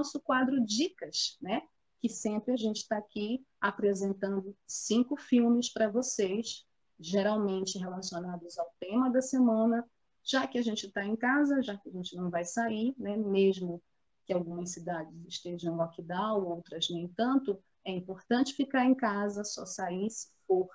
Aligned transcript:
nosso 0.00 0.18
quadro 0.20 0.64
Dicas, 0.64 1.36
né? 1.42 1.62
Que 2.00 2.08
sempre 2.08 2.54
a 2.54 2.56
gente 2.56 2.78
está 2.78 2.96
aqui 2.96 3.44
apresentando 3.60 4.56
cinco 4.66 5.14
filmes 5.16 5.70
para 5.70 5.90
vocês, 5.90 6.66
geralmente 6.98 7.78
relacionados 7.78 8.58
ao 8.58 8.74
tema 8.80 9.10
da 9.10 9.20
semana, 9.20 9.86
já 10.24 10.46
que 10.46 10.58
a 10.58 10.62
gente 10.62 10.86
está 10.86 11.04
em 11.04 11.16
casa, 11.16 11.62
já 11.62 11.76
que 11.76 11.90
a 11.90 11.92
gente 11.92 12.16
não 12.16 12.30
vai 12.30 12.44
sair, 12.46 12.94
né? 12.98 13.14
Mesmo 13.16 13.82
que 14.24 14.32
algumas 14.32 14.70
cidades 14.70 15.14
estejam 15.28 15.76
lockdown, 15.76 16.46
outras 16.46 16.88
nem 16.88 17.06
tanto, 17.08 17.62
é 17.84 17.90
importante 17.90 18.54
ficar 18.54 18.86
em 18.86 18.94
casa, 18.94 19.44
só 19.44 19.66
sair 19.66 20.08
se 20.10 20.28
for 20.46 20.68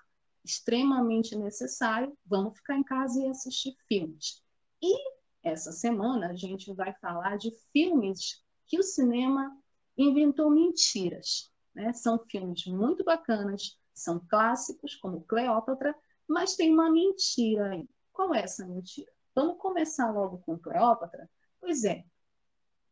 extremamente 0.44 1.36
necessário. 1.36 2.16
Vamos 2.26 2.58
ficar 2.58 2.78
em 2.78 2.84
casa 2.84 3.20
e 3.20 3.28
assistir 3.28 3.76
filmes. 3.88 4.44
E 4.84 4.96
essa 5.42 5.72
semana 5.72 6.30
a 6.30 6.36
gente 6.36 6.72
vai 6.74 6.94
falar 7.02 7.38
de 7.38 7.52
filmes 7.72 8.45
que 8.68 8.80
o 8.80 8.84
cinema 8.84 9.56
inventou 9.98 10.50
mentiras. 10.50 11.52
Né? 11.74 11.94
São 11.94 12.20
filmes 12.30 12.66
muito 12.66 13.04
bacanas, 13.04 13.78
são 13.94 14.20
clássicos, 14.20 14.96
como 14.96 15.24
Cleópatra, 15.26 15.96
mas 16.28 16.56
tem 16.56 16.74
uma 16.74 16.92
mentira 16.92 17.72
aí. 17.72 17.88
Qual 18.12 18.34
é 18.34 18.42
essa 18.42 18.66
mentira? 18.66 19.12
Vamos 19.34 19.58
começar 19.58 20.12
logo 20.12 20.40
com 20.40 20.58
Cleópatra? 20.58 21.30
Pois 21.60 21.84
é, 21.84 22.06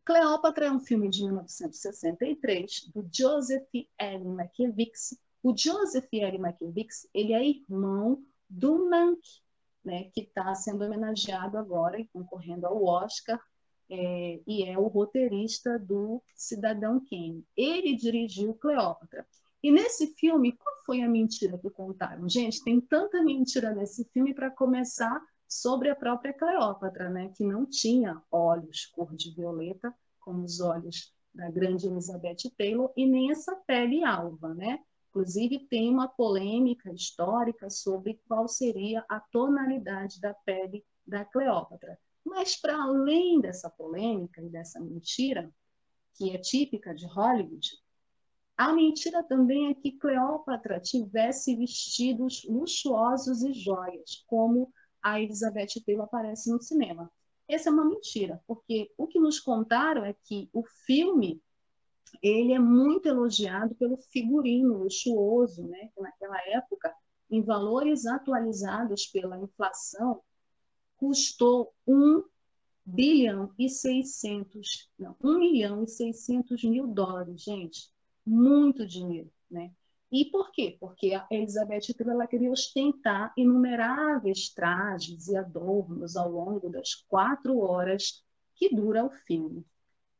Cleópatra 0.05 0.65
é 0.65 0.71
um 0.71 0.81
filme 0.81 1.09
de 1.09 1.23
1963 1.23 2.91
do 2.93 3.07
Joseph 3.09 3.69
L. 3.97 4.25
Mankiewicz. 4.25 5.17
O 5.41 5.55
Joseph 5.55 6.09
L. 6.11 6.37
Mankiewicz 6.39 7.07
ele 7.13 7.31
é 7.31 7.47
irmão 7.47 8.21
do 8.49 8.89
Mank, 8.89 9.21
né, 9.83 10.09
que 10.13 10.21
está 10.21 10.53
sendo 10.55 10.83
homenageado 10.83 11.57
agora 11.57 11.99
e 11.99 12.07
concorrendo 12.07 12.67
ao 12.67 12.83
Oscar, 12.83 13.41
é, 13.93 14.41
e 14.47 14.63
é 14.63 14.77
o 14.77 14.87
roteirista 14.87 15.77
do 15.77 16.21
Cidadão 16.35 16.99
Kane. 16.99 17.45
Ele 17.55 17.95
dirigiu 17.95 18.55
Cleópatra. 18.55 19.25
E 19.61 19.71
nesse 19.71 20.07
filme, 20.15 20.51
qual 20.53 20.75
foi 20.85 21.01
a 21.01 21.07
mentira 21.07 21.57
que 21.57 21.69
contaram? 21.69 22.27
Gente, 22.27 22.63
tem 22.63 22.81
tanta 22.81 23.23
mentira 23.23 23.73
nesse 23.73 24.03
filme 24.05 24.33
para 24.33 24.49
começar 24.49 25.21
sobre 25.47 25.89
a 25.89 25.95
própria 25.95 26.33
Cleópatra, 26.33 27.09
né, 27.09 27.31
que 27.37 27.45
não 27.45 27.65
tinha 27.65 28.21
olhos 28.31 28.87
cor 28.87 29.15
de 29.15 29.31
violeta, 29.31 29.93
como 30.19 30.43
os 30.43 30.59
olhos 30.59 31.13
da 31.33 31.49
grande 31.49 31.87
Elizabeth 31.87 32.49
Taylor, 32.57 32.91
e 32.97 33.05
nem 33.05 33.31
essa 33.31 33.55
pele 33.67 34.03
alva, 34.03 34.53
né? 34.53 34.79
Inclusive, 35.09 35.67
tem 35.67 35.89
uma 35.89 36.07
polêmica 36.07 36.91
histórica 36.91 37.69
sobre 37.69 38.19
qual 38.27 38.47
seria 38.47 39.05
a 39.07 39.19
tonalidade 39.19 40.19
da 40.19 40.33
pele 40.33 40.83
da 41.05 41.23
Cleópatra. 41.23 41.99
Mas, 42.25 42.55
para 42.55 42.81
além 42.81 43.41
dessa 43.41 43.69
polêmica 43.69 44.41
e 44.41 44.49
dessa 44.49 44.79
mentira, 44.79 45.53
que 46.15 46.31
é 46.31 46.37
típica 46.37 46.93
de 46.93 47.05
Hollywood, 47.05 47.69
a 48.55 48.71
mentira 48.71 49.23
também 49.23 49.69
é 49.69 49.73
que 49.73 49.91
Cleópatra 49.93 50.79
tivesse 50.79 51.55
vestidos 51.55 52.43
luxuosos 52.45 53.43
e 53.43 53.51
joias, 53.51 54.23
como 54.27 54.71
a 55.01 55.19
Elizabeth 55.19 55.81
Taylor 55.85 56.05
aparece 56.05 56.51
no 56.51 56.61
cinema. 56.61 57.11
Essa 57.47 57.69
é 57.69 57.71
uma 57.71 57.85
mentira, 57.85 58.41
porque 58.47 58.91
o 58.97 59.07
que 59.07 59.19
nos 59.19 59.39
contaram 59.39 60.05
é 60.05 60.15
que 60.23 60.49
o 60.53 60.63
filme 60.85 61.41
ele 62.21 62.53
é 62.53 62.59
muito 62.59 63.07
elogiado 63.07 63.75
pelo 63.75 63.97
figurino 63.97 64.77
luxuoso, 64.77 65.67
né? 65.67 65.89
Que 65.93 66.01
naquela 66.01 66.39
época, 66.47 66.93
em 67.29 67.41
valores 67.41 68.05
atualizados 68.05 69.07
pela 69.07 69.37
inflação, 69.39 70.21
custou 71.03 71.73
1 71.85 72.23
bilhão 72.85 73.53
e 73.59 73.67
600, 73.67 74.89
não, 74.97 75.17
1 75.21 75.37
milhão 75.37 75.83
e 75.83 75.87
600 75.87 76.63
mil 76.63 76.87
dólares, 76.87 77.43
gente, 77.43 77.91
muito 78.25 78.87
dinheiro, 78.87 79.29
né? 79.51 79.73
E 80.09 80.23
por 80.23 80.49
quê? 80.49 80.77
Porque 80.79 81.13
a 81.13 81.27
Elizabeth 81.29 81.93
ela 81.99 82.25
queria 82.25 82.49
ostentar 82.49 83.33
inumeráveis 83.35 84.47
trajes 84.47 85.27
e 85.27 85.35
adornos 85.35 86.15
ao 86.15 86.31
longo 86.31 86.69
das 86.69 86.95
quatro 86.95 87.59
horas 87.59 88.23
que 88.55 88.73
dura 88.73 89.03
o 89.03 89.09
filme. 89.09 89.65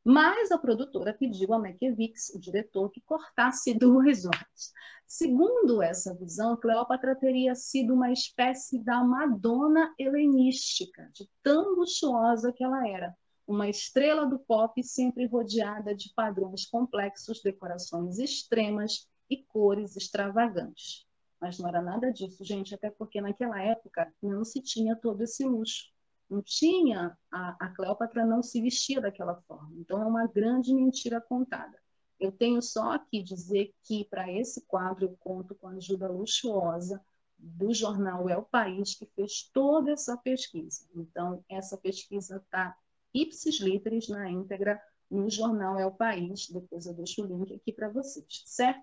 Mas 0.04 0.52
a 0.52 0.58
produtora 0.58 1.14
pediu 1.14 1.54
a 1.54 1.58
Mankiewicz, 1.58 2.28
o 2.34 2.38
diretor, 2.38 2.90
que 2.90 3.00
cortasse 3.00 3.72
duas 3.72 4.26
horas. 4.26 4.72
Segundo 5.06 5.82
essa 5.82 6.14
visão, 6.14 6.56
Cleópatra 6.56 7.16
teria 7.16 7.54
sido 7.54 7.94
uma 7.94 8.12
espécie 8.12 8.78
da 8.84 9.02
Madonna 9.02 9.94
helenística, 9.98 11.10
de 11.14 11.26
tão 11.42 11.74
luxuosa 11.74 12.52
que 12.52 12.62
ela 12.62 12.86
era. 12.86 13.16
Uma 13.46 13.68
estrela 13.68 14.26
do 14.26 14.38
pop 14.38 14.82
sempre 14.82 15.26
rodeada 15.26 15.94
de 15.94 16.12
padrões 16.14 16.66
complexos, 16.66 17.42
decorações 17.42 18.18
extremas 18.18 19.08
e 19.30 19.42
cores 19.44 19.96
extravagantes. 19.96 21.06
Mas 21.40 21.58
não 21.58 21.68
era 21.68 21.80
nada 21.80 22.10
disso, 22.12 22.44
gente, 22.44 22.74
até 22.74 22.90
porque 22.90 23.20
naquela 23.20 23.62
época 23.62 24.12
não 24.22 24.44
se 24.44 24.60
tinha 24.62 24.96
todo 24.96 25.22
esse 25.22 25.44
luxo. 25.44 25.93
Não 26.28 26.42
tinha, 26.42 27.16
a, 27.30 27.66
a 27.66 27.68
Cleópatra 27.70 28.24
não 28.24 28.42
se 28.42 28.60
vestia 28.60 29.00
daquela 29.00 29.40
forma. 29.42 29.72
Então 29.76 30.02
é 30.02 30.06
uma 30.06 30.26
grande 30.26 30.74
mentira 30.74 31.20
contada. 31.20 31.78
Eu 32.18 32.32
tenho 32.32 32.62
só 32.62 32.92
aqui 32.92 33.22
dizer 33.22 33.74
que 33.82 34.04
para 34.04 34.30
esse 34.32 34.64
quadro 34.66 35.04
eu 35.04 35.16
conto 35.18 35.54
com 35.54 35.68
a 35.68 35.72
ajuda 35.72 36.08
luxuosa 36.08 37.04
do 37.38 37.74
jornal 37.74 38.28
É 38.28 38.36
o 38.36 38.42
País, 38.42 38.94
que 38.94 39.06
fez 39.06 39.50
toda 39.52 39.92
essa 39.92 40.16
pesquisa. 40.16 40.86
Então, 40.94 41.44
essa 41.48 41.76
pesquisa 41.76 42.36
está 42.36 42.76
ipsis 43.12 43.60
literis 43.60 44.08
na 44.08 44.30
íntegra 44.30 44.80
no 45.10 45.28
jornal 45.28 45.78
É 45.78 45.86
o 45.86 45.92
País, 45.92 46.48
depois 46.48 46.86
eu 46.86 46.94
deixo 46.94 47.22
o 47.22 47.26
link 47.26 47.52
aqui 47.54 47.72
para 47.72 47.88
vocês, 47.88 48.42
certo? 48.46 48.82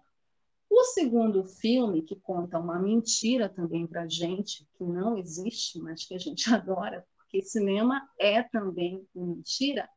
O 0.69 0.84
segundo 0.85 1.44
filme, 1.44 2.01
que 2.01 2.16
conta 2.16 2.57
uma 2.57 2.80
mentira 2.80 3.50
também 3.50 3.85
para 3.85 4.03
a 4.03 4.07
gente, 4.07 4.66
que 4.74 4.84
não 4.85 5.18
existe, 5.18 5.80
mas 5.80 6.06
que 6.06 6.13
a 6.13 6.18
gente 6.18 6.47
adora, 6.53 7.06
porque 7.31 7.42
cinema 7.44 8.09
é 8.19 8.44
também 8.44 9.08
mentira, 9.16 9.90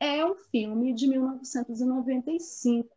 é 0.00 0.26
um 0.26 0.34
filme 0.34 0.92
de 0.92 1.06
1995, 1.06 2.90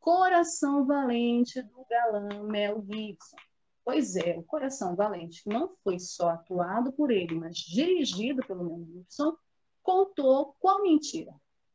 Coração 0.00 0.84
Valente, 0.84 1.62
do 1.62 1.86
galã 1.88 2.42
Mel 2.42 2.84
Gibson. 2.90 3.36
Pois 3.84 4.16
é, 4.16 4.36
o 4.36 4.42
Coração 4.42 4.96
Valente, 4.96 5.44
que 5.44 5.48
não 5.48 5.76
foi 5.84 6.00
só 6.00 6.30
atuado 6.30 6.92
por 6.92 7.12
ele, 7.12 7.36
mas 7.36 7.56
dirigido 7.56 8.44
pelo 8.44 8.64
Mel 8.64 8.84
Gibson, 8.84 9.36
contou 9.80 10.56
qual 10.58 10.82
mentira? 10.82 11.32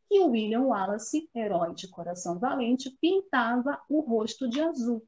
que 0.07 0.19
o 0.19 0.31
William 0.31 0.61
Wallace, 0.61 1.27
herói 1.33 1.73
de 1.73 1.87
Coração 1.87 2.37
Valente, 2.37 2.95
pintava 3.01 3.81
o 3.89 4.01
rosto 4.01 4.47
de 4.47 4.61
azul. 4.61 5.03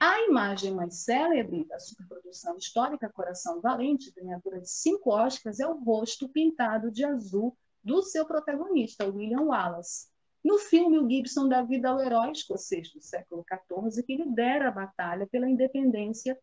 A 0.00 0.18
imagem 0.22 0.74
mais 0.74 1.04
célebre 1.04 1.64
da 1.66 1.78
superprodução 1.78 2.56
histórica 2.56 3.12
Coração 3.12 3.60
Valente, 3.60 4.10
ganhadora 4.10 4.58
de 4.58 4.70
cinco 4.70 5.10
Oscars, 5.10 5.60
é 5.60 5.66
o 5.66 5.78
rosto 5.78 6.26
pintado 6.26 6.90
de 6.90 7.04
azul 7.04 7.54
do 7.84 8.02
seu 8.02 8.24
protagonista, 8.24 9.06
William 9.06 9.42
Wallace. 9.42 10.08
No 10.42 10.58
filme, 10.58 10.98
o 10.98 11.06
Gibson 11.06 11.46
dá 11.48 11.62
vida 11.62 11.90
ao 11.90 12.00
herói 12.00 12.32
escocês 12.32 12.90
do 12.90 13.02
século 13.02 13.44
XIV 13.46 14.02
que 14.02 14.16
lidera 14.16 14.68
a 14.68 14.72
batalha 14.72 15.26
pela 15.26 15.50
independência 15.50 16.38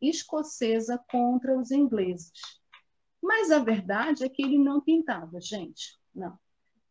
escocesa 0.00 0.96
contra 1.10 1.58
os 1.58 1.72
ingleses. 1.72 2.30
Mas 3.20 3.50
a 3.50 3.58
verdade 3.58 4.24
é 4.24 4.28
que 4.28 4.40
ele 4.40 4.56
não 4.56 4.80
pintava, 4.80 5.40
gente. 5.40 5.98
Não 6.14 6.38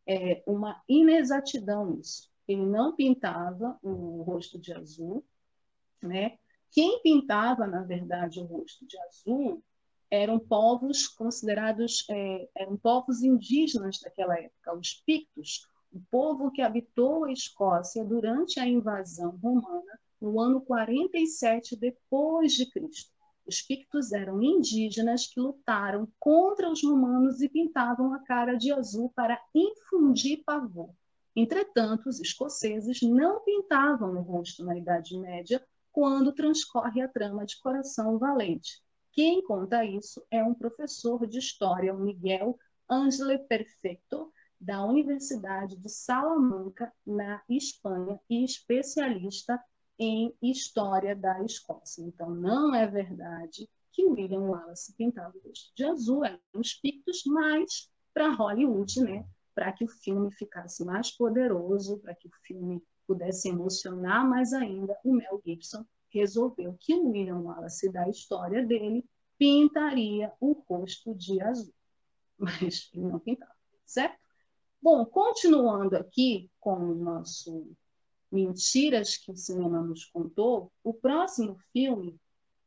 é, 0.09 0.41
uma 0.47 0.81
inexatidão 0.89 1.91
nisso. 1.91 2.31
Ele 2.47 2.65
não 2.65 2.95
pintava 2.95 3.77
o 3.83 4.23
rosto 4.23 4.57
de 4.57 4.73
azul, 4.73 5.23
né? 6.01 6.37
Quem 6.71 7.01
pintava, 7.01 7.65
na 7.65 7.81
verdade, 7.81 8.39
o 8.39 8.45
rosto 8.45 8.85
de 8.85 8.97
azul 8.99 9.63
eram 10.11 10.39
povos 10.39 11.07
considerados, 11.07 12.05
é, 12.09 12.49
eram 12.55 12.77
povos 12.77 13.21
indígenas 13.21 13.99
daquela 13.99 14.37
época, 14.37 14.75
os 14.75 14.93
Pictos, 15.05 15.67
o 15.91 15.99
povo 16.11 16.51
que 16.51 16.61
habitou 16.61 17.25
a 17.25 17.31
Escócia 17.31 18.03
durante 18.03 18.59
a 18.59 18.67
invasão 18.67 19.37
romana 19.41 19.99
no 20.21 20.39
ano 20.39 20.61
47 20.61 21.75
depois 21.75 22.53
de 22.53 22.69
Cristo. 22.69 23.11
Os 23.47 23.61
Pictos 23.61 24.11
eram 24.11 24.43
indígenas 24.43 25.25
que 25.25 25.39
lutaram 25.39 26.07
contra 26.19 26.69
os 26.69 26.83
romanos 26.83 27.41
e 27.41 27.49
pintavam 27.49 28.13
a 28.13 28.19
cara 28.19 28.55
de 28.55 28.71
azul 28.71 29.11
para 29.15 29.41
infundir 29.55 30.43
pavor. 30.43 30.91
Entretanto, 31.35 32.09
os 32.09 32.19
escoceses 32.19 33.01
não 33.01 33.43
pintavam 33.43 34.17
o 34.17 34.21
rosto 34.21 34.63
na 34.63 34.77
Idade 34.77 35.17
Média 35.17 35.65
quando 35.91 36.33
transcorre 36.33 37.01
a 37.01 37.07
trama 37.07 37.45
de 37.45 37.59
Coração 37.59 38.17
Valente. 38.17 38.81
Quem 39.11 39.43
conta 39.43 39.83
isso 39.83 40.23
é 40.29 40.43
um 40.43 40.53
professor 40.53 41.25
de 41.27 41.39
história, 41.39 41.93
o 41.93 41.99
Miguel 41.99 42.57
Angele 42.89 43.39
Perfecto, 43.39 44.31
da 44.59 44.83
Universidade 44.85 45.77
de 45.77 45.89
Salamanca, 45.89 46.91
na 47.05 47.41
Espanha, 47.49 48.19
e 48.29 48.43
especialista 48.43 49.59
em 49.97 50.33
história 50.41 51.15
da 51.15 51.43
Escócia. 51.43 52.01
Então, 52.01 52.29
não 52.29 52.73
é 52.73 52.87
verdade 52.87 53.69
que 53.91 54.05
William 54.05 54.41
Wallace 54.41 54.93
pintava 54.95 55.35
o 55.37 55.47
rosto 55.47 55.73
de 55.75 55.83
azul, 55.83 56.23
eram 56.23 56.39
os 56.53 56.73
pictos, 56.73 57.23
mas 57.25 57.89
para 58.13 58.31
Hollywood, 58.31 59.01
né, 59.01 59.25
para 59.53 59.71
que 59.71 59.83
o 59.83 59.89
filme 59.89 60.31
ficasse 60.31 60.85
mais 60.85 61.11
poderoso, 61.11 61.99
para 61.99 62.15
que 62.15 62.27
o 62.27 62.31
filme 62.43 62.81
pudesse 63.09 63.49
emocionar 63.49 64.23
mais 64.23 64.53
ainda, 64.53 64.95
o 65.03 65.15
Mel 65.15 65.41
Gibson 65.43 65.83
resolveu 66.09 66.77
que 66.79 66.93
o 66.93 67.09
William 67.09 67.39
Wallace, 67.39 67.91
da 67.91 68.07
história 68.07 68.63
dele, 68.63 69.03
pintaria 69.35 70.31
o 70.39 70.51
rosto 70.51 71.15
de 71.15 71.41
azul. 71.41 71.73
Mas 72.37 72.91
ele 72.93 73.07
não 73.07 73.19
pintava, 73.19 73.55
certo? 73.83 74.19
Bom, 74.79 75.03
continuando 75.07 75.97
aqui 75.97 76.51
com 76.59 76.75
o 76.75 76.93
nosso 76.93 77.75
Mentiras 78.31 79.17
que 79.17 79.31
o 79.31 79.35
cinema 79.35 79.81
nos 79.81 80.05
contou, 80.05 80.71
o 80.83 80.93
próximo 80.93 81.57
filme, 81.73 82.15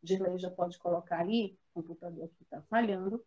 Dirley 0.03 0.41
já 0.41 0.51
pode 0.51 0.77
colocar 0.77 1.21
aí, 1.21 1.57
o 1.73 1.83
computador 1.83 2.25
aqui 2.25 2.43
está 2.43 2.61
falhando, 2.63 3.25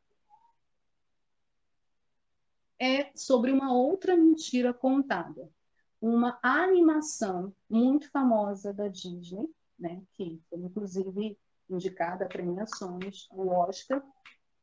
é 2.77 3.09
sobre 3.15 3.53
uma 3.53 3.73
outra 3.73 4.17
mentira 4.17 4.73
contada. 4.73 5.49
Uma 6.07 6.37
animação 6.43 7.51
muito 7.67 8.11
famosa 8.11 8.71
da 8.71 8.87
Disney, 8.87 9.49
né, 9.79 10.03
que 10.13 10.39
foi 10.47 10.59
inclusive 10.59 11.35
indicada 11.67 12.25
a 12.25 12.27
premiações, 12.27 13.27
o 13.31 13.47
Oscar, 13.47 14.03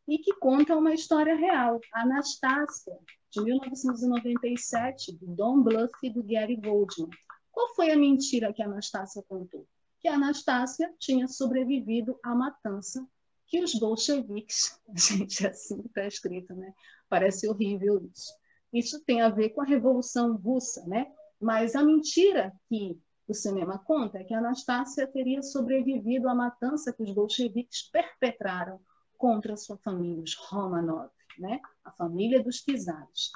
e 0.06 0.18
que 0.18 0.34
conta 0.34 0.76
uma 0.76 0.94
história 0.94 1.34
real. 1.34 1.80
Anastácia, 1.92 2.96
de 3.28 3.42
1997, 3.42 5.16
do 5.16 5.34
Don 5.34 5.64
Bluth 5.64 5.90
e 6.04 6.10
do 6.10 6.22
Gary 6.22 6.54
Goldman. 6.54 7.10
Qual 7.50 7.74
foi 7.74 7.90
a 7.90 7.96
mentira 7.96 8.52
que 8.52 8.62
a 8.62 8.66
Anastácia 8.66 9.20
contou? 9.28 9.66
Que 9.98 10.06
a 10.06 10.14
Anastácia 10.14 10.94
tinha 10.96 11.26
sobrevivido 11.26 12.20
à 12.22 12.36
matança 12.36 13.04
que 13.48 13.60
os 13.60 13.74
bolcheviques, 13.74 14.80
gente, 14.94 15.44
assim 15.44 15.80
está 15.86 16.06
escrito, 16.06 16.54
né? 16.54 16.72
Parece 17.08 17.48
horrível 17.48 18.08
isso. 18.14 18.32
Isso 18.72 19.04
tem 19.04 19.20
a 19.20 19.28
ver 19.28 19.50
com 19.50 19.60
a 19.60 19.66
Revolução 19.66 20.36
Russa, 20.36 20.86
né? 20.86 21.12
Mas 21.42 21.74
a 21.74 21.82
mentira 21.82 22.52
que 22.68 22.96
o 23.26 23.34
cinema 23.34 23.76
conta 23.76 24.18
é 24.18 24.24
que 24.24 24.32
Anastácia 24.32 25.08
teria 25.08 25.42
sobrevivido 25.42 26.28
à 26.28 26.34
matança 26.34 26.92
que 26.92 27.02
os 27.02 27.12
bolcheviques 27.12 27.90
perpetraram 27.90 28.80
contra 29.18 29.56
sua 29.56 29.76
família, 29.78 30.22
os 30.22 30.36
Romanov, 30.36 31.10
né? 31.40 31.60
a 31.84 31.90
família 31.90 32.40
dos 32.40 32.62
czares. 32.62 33.32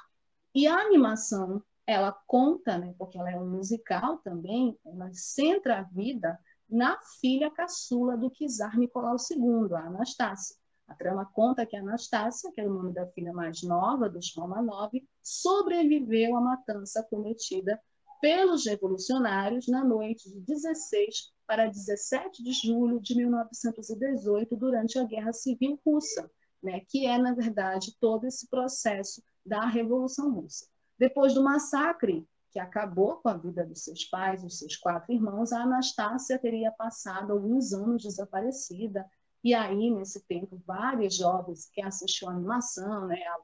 E 0.55 0.69
a 0.69 0.79
animação, 0.79 1.61
ela 1.85 2.13
conta, 2.27 2.79
né? 2.79 2.95
porque 2.97 3.19
ela 3.19 3.31
é 3.31 3.37
um 3.37 3.51
musical 3.51 4.19
também, 4.19 4.79
ela 4.85 5.11
centra 5.13 5.81
a 5.81 5.83
vida 5.83 6.39
na 6.71 6.97
filha 7.21 7.51
caçula 7.51 8.17
do 8.17 8.31
czar 8.31 8.79
Nicolau 8.79 9.17
II, 9.17 9.75
a 9.75 9.87
Anastácia. 9.87 10.57
A 10.87 10.95
trama 10.95 11.27
conta 11.27 11.67
que 11.67 11.77
Anastácia, 11.77 12.53
que 12.53 12.61
é 12.61 12.67
o 12.67 12.73
nome 12.73 12.93
da 12.93 13.07
filha 13.09 13.33
mais 13.33 13.65
nova 13.65 14.09
dos 14.09 14.33
Romanov, 14.37 14.93
sobreviveu 15.21 16.37
à 16.37 16.41
matança 16.41 17.03
cometida 17.11 17.81
pelos 18.27 18.67
revolucionários 18.67 19.69
na 19.69 19.85
noite 19.85 20.29
de 20.29 20.41
16 20.41 21.33
para 21.47 21.69
17 21.69 22.43
de 22.43 22.53
julho 22.53 23.01
de 23.01 23.15
1918, 23.15 24.57
durante 24.57 24.99
a 24.99 25.05
Guerra 25.05 25.33
Civil 25.33 25.79
Russa, 25.87 26.29
né, 26.61 26.81
que 26.89 27.07
é, 27.07 27.17
na 27.19 27.33
verdade, 27.33 27.97
todo 28.01 28.27
esse 28.27 28.49
processo 28.49 29.23
da 29.45 29.65
Revolução 29.65 30.35
Russa. 30.35 30.67
Depois 30.99 31.35
do 31.35 31.45
massacre 31.45 32.27
que 32.51 32.59
acabou 32.59 33.19
com 33.19 33.29
a 33.29 33.37
vida 33.37 33.65
dos 33.65 33.85
seus 33.85 34.05
pais, 34.07 34.43
dos 34.43 34.59
seus 34.59 34.77
quatro 34.77 35.13
irmãos, 35.13 35.53
a 35.53 35.63
Anastácia 35.63 36.37
teria 36.37 36.73
passado 36.73 37.33
alguns 37.33 37.73
anos 37.73 38.03
desaparecida, 38.03 39.09
e 39.45 39.55
aí, 39.55 39.89
nesse 39.89 40.21
tempo, 40.27 40.61
várias 40.67 41.15
jovens 41.15 41.71
que 41.73 41.81
assistiam 41.81 42.33
a 42.33 42.35
animação, 42.35 43.07
né, 43.07 43.23
a 43.23 43.39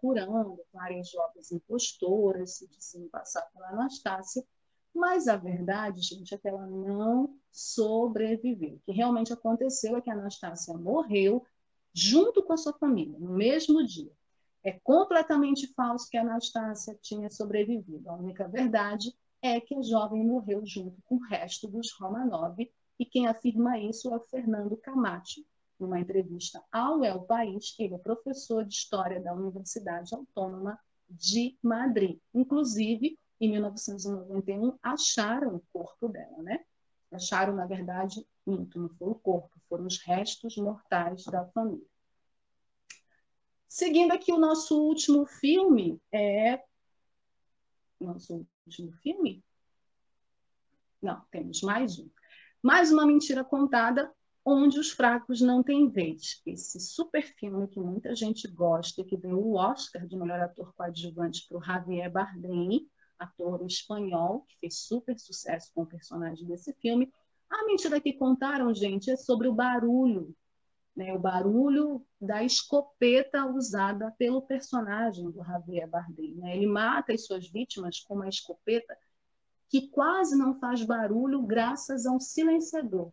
procurando, 0.00 0.60
várias 0.72 1.10
jovens 1.10 1.50
impostoras 1.50 2.56
se 2.56 2.68
diziam 2.68 3.08
passar 3.08 3.42
pela 3.52 3.70
Anastácia, 3.70 4.44
mas 4.94 5.28
a 5.28 5.36
verdade, 5.36 6.00
gente, 6.00 6.34
é 6.34 6.38
que 6.38 6.48
ela 6.48 6.66
não 6.66 7.38
sobreviveu. 7.52 8.74
O 8.74 8.80
que 8.80 8.92
realmente 8.92 9.32
aconteceu 9.32 9.96
é 9.96 10.00
que 10.00 10.10
a 10.10 10.14
Anastácia 10.14 10.74
morreu 10.74 11.44
junto 11.92 12.42
com 12.42 12.52
a 12.52 12.56
sua 12.56 12.72
família, 12.74 13.18
no 13.18 13.34
mesmo 13.34 13.84
dia. 13.84 14.12
É 14.62 14.72
completamente 14.72 15.72
falso 15.74 16.08
que 16.10 16.16
a 16.16 16.22
Anastácia 16.22 16.98
tinha 17.00 17.30
sobrevivido. 17.30 18.08
A 18.10 18.16
única 18.16 18.48
verdade 18.48 19.14
é 19.42 19.60
que 19.60 19.74
a 19.74 19.82
jovem 19.82 20.24
morreu 20.24 20.64
junto 20.64 21.00
com 21.02 21.16
o 21.16 21.24
resto 21.24 21.68
dos 21.68 21.92
Romanov, 21.92 22.58
e 22.98 23.04
quem 23.04 23.26
afirma 23.26 23.78
isso 23.78 24.12
é 24.12 24.16
o 24.16 24.20
Fernando 24.20 24.76
Camacho, 24.78 25.44
numa 25.78 26.00
entrevista 26.00 26.62
ao 26.72 27.04
El 27.04 27.22
País, 27.22 27.74
ele 27.78 27.94
é 27.94 27.98
professor 27.98 28.64
de 28.64 28.74
História 28.74 29.20
da 29.20 29.32
Universidade 29.34 30.14
Autônoma 30.14 30.78
de 31.08 31.56
Madrid. 31.62 32.18
Inclusive, 32.34 33.18
em 33.40 33.50
1991, 33.50 34.78
acharam 34.82 35.56
o 35.56 35.62
corpo 35.72 36.08
dela, 36.08 36.42
né? 36.42 36.64
Acharam, 37.12 37.54
na 37.54 37.66
verdade, 37.66 38.26
muito, 38.44 38.80
não 38.80 38.88
foi 38.88 39.08
o 39.08 39.14
corpo, 39.14 39.50
foram 39.68 39.86
os 39.86 39.98
restos 39.98 40.56
mortais 40.56 41.24
da 41.24 41.44
família. 41.46 41.86
Seguindo 43.68 44.12
aqui 44.12 44.32
o 44.32 44.38
nosso 44.38 44.80
último 44.80 45.26
filme, 45.26 46.00
é. 46.10 46.62
Nosso 48.00 48.46
último 48.66 48.92
filme? 49.02 49.44
Não, 51.02 51.20
temos 51.30 51.60
mais 51.62 51.98
um. 51.98 52.08
Mais 52.62 52.90
uma 52.90 53.06
mentira 53.06 53.44
contada 53.44 54.12
onde 54.48 54.78
os 54.78 54.92
fracos 54.92 55.40
não 55.40 55.60
têm 55.60 55.90
vez. 55.90 56.40
Esse 56.46 56.78
super 56.78 57.22
filme 57.22 57.66
que 57.66 57.80
muita 57.80 58.14
gente 58.14 58.46
gosta, 58.46 59.02
que 59.02 59.16
deu 59.16 59.44
o 59.44 59.56
Oscar 59.56 60.06
de 60.06 60.16
melhor 60.16 60.38
ator 60.38 60.72
coadjuvante 60.74 61.44
para 61.48 61.58
o 61.58 61.62
Javier 61.62 62.08
Bardem, 62.12 62.88
ator 63.18 63.66
espanhol, 63.66 64.42
que 64.42 64.56
fez 64.60 64.78
super 64.78 65.18
sucesso 65.18 65.72
com 65.74 65.82
o 65.82 65.86
personagem 65.86 66.46
desse 66.46 66.72
filme. 66.74 67.12
A 67.50 67.66
mentira 67.66 68.00
que 68.00 68.12
contaram, 68.12 68.72
gente, 68.72 69.10
é 69.10 69.16
sobre 69.16 69.48
o 69.48 69.52
barulho, 69.52 70.32
né? 70.94 71.12
o 71.12 71.18
barulho 71.18 72.06
da 72.20 72.44
escopeta 72.44 73.46
usada 73.46 74.14
pelo 74.16 74.42
personagem 74.42 75.28
do 75.28 75.42
Javier 75.42 75.88
Bardem. 75.88 76.36
Né? 76.36 76.56
Ele 76.56 76.68
mata 76.68 77.12
as 77.12 77.26
suas 77.26 77.48
vítimas 77.48 77.98
com 77.98 78.14
uma 78.14 78.28
escopeta 78.28 78.96
que 79.68 79.88
quase 79.88 80.38
não 80.38 80.56
faz 80.60 80.84
barulho 80.84 81.42
graças 81.42 82.06
a 82.06 82.12
um 82.12 82.20
silenciador. 82.20 83.10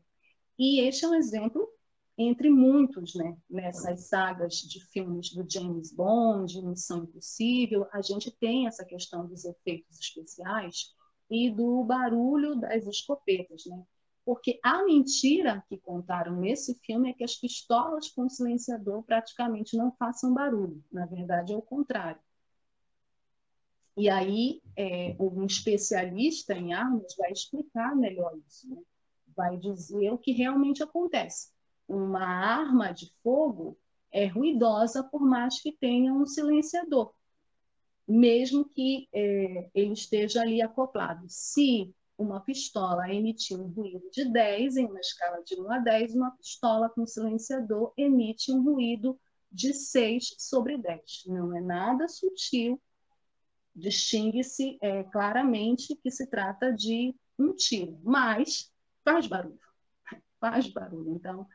E 0.58 0.82
este 0.82 1.06
é 1.06 1.10
um 1.10 1.16
exemplo 1.16 1.68
entre 2.18 2.50
muitos, 2.50 3.16
né? 3.16 3.36
Nessas 3.50 4.08
sagas 4.08 4.56
de 4.56 4.80
filmes 4.92 5.34
do 5.34 5.46
James 5.50 5.92
Bond, 5.92 6.62
Missão 6.62 7.04
Impossível, 7.04 7.88
a 7.92 8.02
gente 8.02 8.30
tem 8.32 8.68
essa 8.68 8.86
questão 8.86 9.26
dos 9.26 9.46
efeitos 9.46 10.00
especiais 10.00 10.94
e 11.30 11.50
do 11.50 11.84
barulho 11.84 12.56
das 12.56 12.86
escopetas, 12.86 13.66
né? 13.66 13.84
Porque 14.26 14.60
a 14.64 14.86
mentira 14.86 15.64
que 15.68 15.78
contaram 15.78 16.40
nesse 16.40 16.76
filme 16.76 17.10
é 17.10 17.14
que 17.14 17.24
as 17.24 17.36
pistolas 17.36 18.10
com 18.10 18.30
silenciador 18.30 19.04
praticamente 19.04 19.76
não 19.76 19.92
façam 19.98 20.34
barulho. 20.34 20.82
Na 20.92 21.06
verdade, 21.06 21.52
é 21.52 21.58
o 21.58 21.62
contrário. 21.62 22.22
E 23.98 24.10
aí, 24.10 24.62
é, 24.78 25.16
um 25.20 25.46
especialista 25.46 26.54
em 26.54 26.74
armas 26.74 27.16
vai 27.18 27.32
explicar 27.32 27.96
melhor 27.96 28.34
isso. 28.48 28.70
Né? 28.70 28.82
Vai 29.36 29.58
dizer 29.58 30.12
o 30.12 30.18
que 30.18 30.32
realmente 30.32 30.84
acontece. 30.84 31.52
Uma 31.88 32.24
arma 32.26 32.92
de 32.92 33.14
fogo 33.24 33.78
é 34.12 34.26
ruidosa 34.26 35.04
por 35.04 35.22
mais 35.22 35.60
que 35.62 35.72
tenha 35.72 36.14
um 36.14 36.26
silenciador, 36.26 37.14
mesmo 38.08 38.66
que 38.66 39.08
é, 39.14 39.70
ele 39.74 39.94
esteja 39.94 40.42
ali 40.42 40.62
acoplado. 40.62 41.26
Se 41.28 41.94
uma 42.18 42.40
pistola 42.40 43.12
emitir 43.12 43.60
um 43.60 43.68
ruído 43.68 44.10
de 44.12 44.26
10, 44.26 44.78
em 44.78 44.86
uma 44.86 45.00
escala 45.00 45.44
de 45.44 45.60
1 45.60 45.72
a 45.72 45.80
10, 45.80 46.16
uma 46.16 46.32
pistola 46.32 46.90
com 46.90 47.06
silenciador 47.06 47.92
emite 47.98 48.52
um 48.52 48.64
ruído 48.64 49.20
de 49.52 49.74
6 49.74 50.36
sobre 50.38 50.78
10. 50.78 51.24
Não 51.28 51.56
é 51.56 51.62
nada 51.62 52.08
sutil, 52.08 52.82
distingue-se 53.76 54.78
é, 54.82 55.04
claramente 55.04 55.96
que 55.96 56.12
se 56.12 56.28
trata 56.28 56.72
de 56.72 57.16
um 57.38 57.54
tiro, 57.54 58.00
mas 58.04 58.72
faz 59.04 59.28
barulho, 59.28 59.60
faz 60.40 60.68
barulho. 60.72 61.12
Então, 61.12 61.48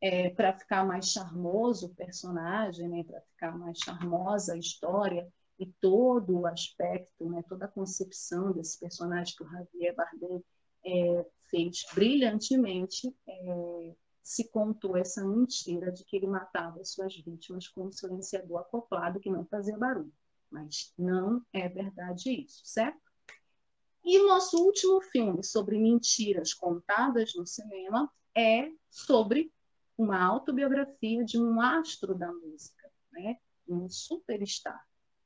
é, 0.00 0.30
para 0.30 0.56
ficar 0.58 0.84
mais 0.86 1.06
charmoso 1.06 1.86
o 1.86 1.94
personagem, 1.94 2.88
né, 2.88 3.04
para 3.04 3.20
ficar 3.20 3.58
mais 3.58 3.78
charmosa 3.78 4.54
a 4.54 4.58
história 4.58 5.28
e 5.58 5.66
todo 5.80 6.40
o 6.40 6.46
aspecto, 6.46 7.28
né, 7.28 7.42
toda 7.48 7.64
a 7.64 7.68
concepção 7.68 8.52
desse 8.52 8.78
personagem 8.78 9.34
que 9.36 9.42
o 9.42 9.50
Javier 9.50 9.94
Bardem 9.94 10.44
é, 10.84 11.26
fez 11.50 11.84
brilhantemente, 11.94 13.14
é, 13.26 13.94
se 14.22 14.48
contou 14.50 14.96
essa 14.96 15.26
mentira 15.26 15.90
de 15.90 16.04
que 16.04 16.16
ele 16.16 16.26
matava 16.26 16.84
suas 16.84 17.16
vítimas 17.16 17.66
com 17.66 17.86
um 17.86 17.92
silenciador 17.92 18.58
acoplado 18.58 19.18
que 19.18 19.30
não 19.30 19.44
fazia 19.46 19.76
barulho. 19.76 20.12
Mas 20.50 20.92
não 20.98 21.42
é 21.52 21.68
verdade 21.68 22.44
isso, 22.44 22.62
certo? 22.64 23.07
E 24.04 24.18
o 24.20 24.26
nosso 24.26 24.56
último 24.64 25.00
filme 25.00 25.42
sobre 25.44 25.78
mentiras 25.78 26.54
contadas 26.54 27.34
no 27.34 27.46
cinema 27.46 28.10
é 28.34 28.70
sobre 28.90 29.52
uma 29.96 30.22
autobiografia 30.22 31.24
de 31.24 31.40
um 31.40 31.60
astro 31.60 32.14
da 32.14 32.32
música, 32.32 32.90
né? 33.12 33.36
um 33.68 33.88
superstar. 33.88 34.80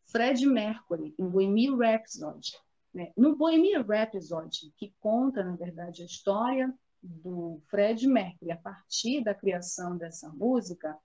Fred 0.06 0.44
Mercury, 0.46 1.14
em 1.18 1.28
Bohemian 1.28 1.76
Rhapsody. 1.76 2.52
Né? 2.92 3.12
No 3.16 3.36
Bohemian 3.36 3.82
Rhapsody, 3.82 4.72
que 4.76 4.94
conta, 5.00 5.44
na 5.44 5.56
verdade, 5.56 6.02
a 6.02 6.06
história 6.06 6.72
do 7.02 7.60
Fred 7.68 8.06
Mercury 8.06 8.50
a 8.50 8.56
partir 8.56 9.22
da 9.22 9.34
criação 9.34 9.96
dessa 9.96 10.28
música, 10.30 10.96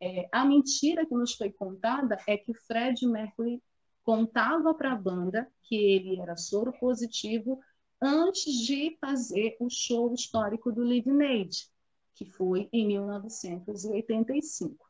é, 0.00 0.28
a 0.32 0.44
mentira 0.44 1.06
que 1.06 1.14
nos 1.14 1.34
foi 1.34 1.50
contada 1.50 2.18
é 2.26 2.36
que 2.36 2.52
Fred 2.52 3.06
Mercury 3.06 3.62
contava 4.04 4.74
para 4.74 4.92
a 4.92 4.96
banda 4.96 5.50
que 5.62 5.74
ele 5.74 6.20
era 6.20 6.36
soro 6.36 6.72
positivo 6.78 7.58
antes 8.00 8.54
de 8.54 8.96
fazer 9.00 9.56
o 9.58 9.68
show 9.70 10.12
histórico 10.12 10.70
do 10.70 10.84
Live 10.84 11.10
Aid, 11.22 11.70
que 12.14 12.26
foi 12.26 12.68
em 12.72 12.86
1985. 12.86 14.86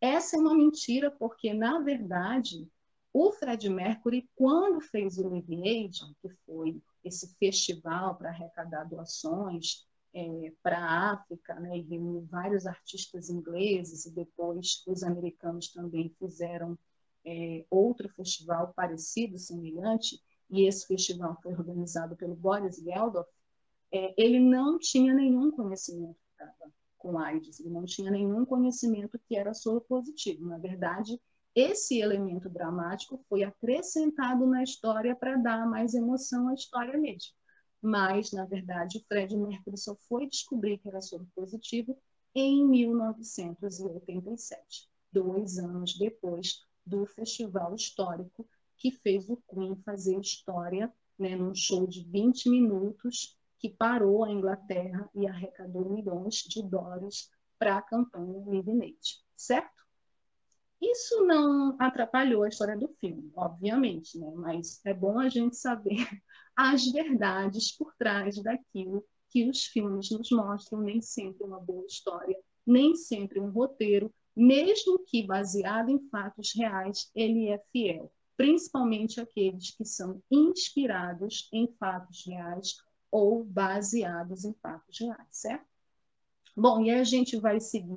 Essa 0.00 0.36
é 0.36 0.40
uma 0.40 0.54
mentira 0.54 1.10
porque, 1.10 1.52
na 1.52 1.78
verdade, 1.80 2.66
o 3.12 3.30
Fred 3.32 3.68
Mercury, 3.68 4.28
quando 4.34 4.80
fez 4.80 5.18
o 5.18 5.28
Live 5.28 5.68
Aid, 5.68 6.00
que 6.20 6.28
foi 6.46 6.80
esse 7.04 7.36
festival 7.36 8.16
para 8.16 8.30
arrecadar 8.30 8.84
doações 8.84 9.86
é, 10.14 10.52
para 10.62 10.78
a 10.78 11.12
África, 11.12 11.54
né, 11.60 11.76
e 11.76 11.82
reuniu 11.82 12.26
vários 12.30 12.66
artistas 12.66 13.28
ingleses, 13.28 14.06
e 14.06 14.14
depois 14.14 14.82
os 14.86 15.02
americanos 15.02 15.68
também 15.68 16.14
fizeram 16.18 16.78
é, 17.24 17.64
outro 17.70 18.08
festival 18.10 18.72
parecido, 18.74 19.38
semelhante, 19.38 20.22
e 20.50 20.66
esse 20.66 20.86
festival 20.86 21.38
foi 21.42 21.52
organizado 21.52 22.16
pelo 22.16 22.34
Boris 22.34 22.76
Geldof, 22.76 23.28
é, 23.92 24.14
ele 24.16 24.38
não 24.38 24.78
tinha 24.78 25.14
nenhum 25.14 25.50
conhecimento 25.50 26.14
que 26.14 26.32
estava 26.32 26.72
com 26.98 27.18
AIDS, 27.18 27.60
ele 27.60 27.70
não 27.70 27.84
tinha 27.84 28.10
nenhum 28.10 28.44
conhecimento 28.44 29.18
que 29.26 29.36
era 29.36 29.54
soro 29.54 29.80
positivo. 29.80 30.46
Na 30.46 30.58
verdade, 30.58 31.20
esse 31.54 32.00
elemento 32.00 32.48
dramático 32.48 33.24
foi 33.28 33.44
acrescentado 33.44 34.46
na 34.46 34.62
história 34.62 35.14
para 35.14 35.36
dar 35.36 35.68
mais 35.68 35.94
emoção 35.94 36.48
à 36.48 36.54
história 36.54 36.98
mesmo 36.98 37.32
mas, 37.84 38.32
na 38.32 38.46
verdade, 38.46 38.96
o 38.96 39.04
Fred 39.06 39.36
Mercury 39.36 39.76
só 39.76 39.94
foi 40.08 40.26
descobrir 40.26 40.78
que 40.78 40.88
era 40.88 41.02
soro 41.02 41.28
positivo 41.34 41.94
em 42.34 42.66
1987, 42.66 44.88
dois 45.12 45.58
anos 45.58 45.94
depois 45.98 46.66
do 46.86 47.06
festival 47.06 47.74
histórico 47.74 48.48
que 48.76 48.90
fez 48.90 49.28
o 49.28 49.36
Queen 49.48 49.76
fazer 49.84 50.18
história 50.18 50.92
né, 51.18 51.36
num 51.36 51.54
show 51.54 51.86
de 51.86 52.04
20 52.04 52.48
minutos 52.50 53.38
que 53.58 53.70
parou 53.70 54.24
a 54.24 54.30
Inglaterra 54.30 55.08
e 55.14 55.26
arrecadou 55.26 55.88
milhões 55.88 56.36
de 56.36 56.62
dólares 56.62 57.30
para 57.58 57.78
a 57.78 57.82
campanha 57.82 58.44
Live 58.46 58.74
Nate, 58.74 59.24
certo? 59.36 59.84
Isso 60.82 61.24
não 61.24 61.76
atrapalhou 61.78 62.42
a 62.42 62.48
história 62.48 62.76
do 62.76 62.88
filme, 63.00 63.32
obviamente, 63.34 64.18
né? 64.18 64.30
mas 64.34 64.84
é 64.84 64.92
bom 64.92 65.18
a 65.18 65.28
gente 65.28 65.56
saber 65.56 65.96
as 66.54 66.84
verdades 66.92 67.74
por 67.74 67.94
trás 67.96 68.42
daquilo 68.42 69.04
que 69.30 69.48
os 69.48 69.64
filmes 69.64 70.10
nos 70.10 70.30
mostram, 70.30 70.80
nem 70.80 71.00
sempre 71.00 71.44
uma 71.44 71.58
boa 71.58 71.86
história, 71.86 72.38
nem 72.66 72.94
sempre 72.94 73.40
um 73.40 73.50
roteiro, 73.50 74.12
mesmo 74.36 74.98
que 75.04 75.26
baseado 75.26 75.90
em 75.90 76.08
fatos 76.08 76.52
reais, 76.54 77.10
ele 77.14 77.48
é 77.48 77.58
fiel, 77.72 78.12
principalmente 78.36 79.20
aqueles 79.20 79.70
que 79.70 79.84
são 79.84 80.22
inspirados 80.30 81.48
em 81.52 81.68
fatos 81.78 82.24
reais 82.26 82.76
ou 83.10 83.44
baseados 83.44 84.44
em 84.44 84.54
fatos 84.54 84.98
reais, 84.98 85.28
certo? 85.30 85.66
Bom, 86.56 86.80
e 86.82 86.90
a 86.90 87.02
gente 87.04 87.36
vai 87.36 87.60
seguir 87.60 87.92